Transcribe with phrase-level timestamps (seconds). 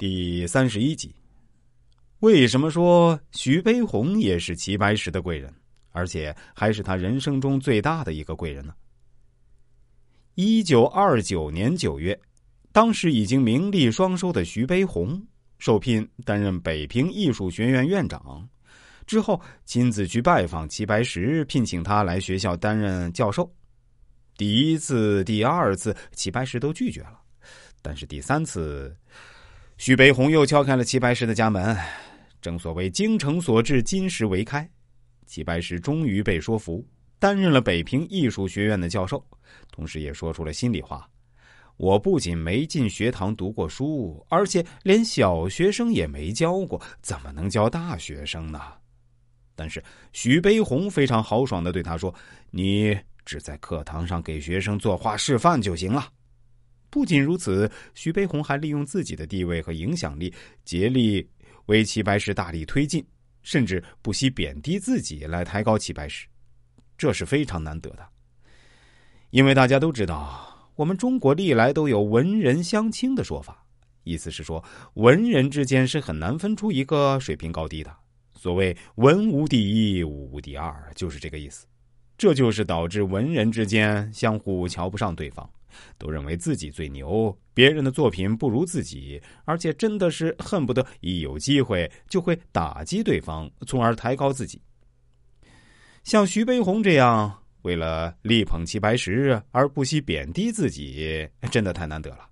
[0.00, 1.14] 第三十一集，
[2.20, 5.54] 为什么说徐悲鸿也是齐白石的贵人，
[5.90, 8.72] 而且还是他人生中最大的一个贵人呢？
[10.36, 12.18] 一九二九年九月，
[12.72, 15.22] 当时已经名利双收的徐悲鸿
[15.58, 18.48] 受聘担任北平艺术学院院长，
[19.06, 23.54] 之后亲自去拜访齐白石，聘请他来学校担任教授。
[24.38, 27.20] 第一次、第二次，齐白石都拒绝了，
[27.82, 28.96] 但是第三次。
[29.80, 31.74] 徐悲鸿又敲开了齐白石的家门。
[32.42, 34.68] 正所谓精诚所至，金石为开。
[35.24, 36.86] 齐白石终于被说服，
[37.18, 39.24] 担任了北平艺术学院的教授，
[39.72, 41.08] 同时也说出了心里话：
[41.78, 48.60] 我不仅没进学堂读过书，而且连小学生也没教过，怎么能教大学生呢？
[49.56, 52.14] 但是徐悲鸿非常豪爽的对他说
[52.52, 56.06] ：“你只在课堂上给学生作画示范就行了。”
[56.90, 61.26] 不仅如此，徐悲鸿还利用自己的地位和影响力，竭力
[61.66, 63.04] 为齐白石大力推进，
[63.42, 66.26] 甚至不惜贬低自己来抬高齐白石，
[66.98, 68.06] 这是非常难得的。
[69.30, 73.64] 因为大家都知道，我们中国历来都有文人相轻的说法，
[74.02, 74.62] 意思是说
[74.94, 77.96] 文人之间是很难分出一个水平高低的。
[78.34, 81.66] 所谓“文无第一，武无第二”，就是这个意思。
[82.16, 85.48] 这就是导致文人之间相互瞧不上对方。
[85.98, 94.60] 都认为自己最牛，别人的作品不如自己，而且真的是恨不得一有机会就会打击对方，从而抬高自己。
[96.04, 102.26] 像徐悲鸿这样为了力捧齐白石而不惜贬低自己，真的太难得了。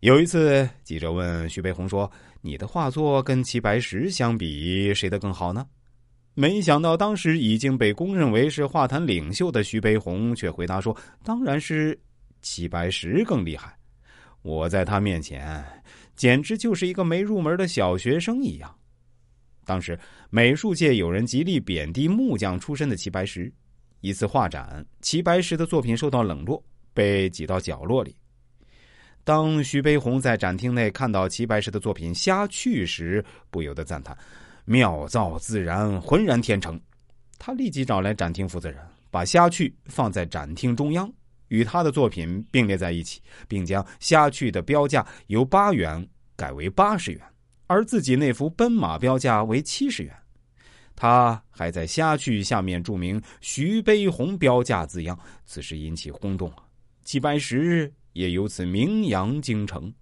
[0.00, 2.10] 有一次，记者问徐悲鸿说
[2.42, 5.66] ：“你的画作跟齐白石相比，谁的更好呢？”
[6.34, 11.96] 没想到，当时已经被公认为是画坛领袖的徐悲鸿，却回答说：“当然是
[12.42, 13.76] 齐白石更厉害。
[14.42, 15.64] 我在他面前，
[16.16, 18.74] 简直就是一个没入门的小学生一样。”
[19.64, 23.50] 当时，美术界有人极力贬低木匠出身的齐白石。
[24.00, 26.62] 一次画展，齐白石的作品受到冷落，
[26.92, 28.14] 被挤到角落里。
[29.22, 34.14] 当徐悲鸿在展厅内看到齐白石的作品《虾蛆》时，不由得赞叹。
[34.64, 36.80] 妙造自然，浑然天成。
[37.38, 38.80] 他立即找来展厅负责人，
[39.10, 41.12] 把虾蛆放在展厅中央，
[41.48, 47.20] 与他的作品并列在一起，并将虾蛆的标价由八元改为八十元，
[47.66, 50.14] 而自己那幅奔马标价为七十元。
[50.96, 56.50] 他还在虾蛆下面注明“徐悲鸿标价”字样，此事引起轰动，
[57.04, 59.92] 齐白石也由此名扬京城。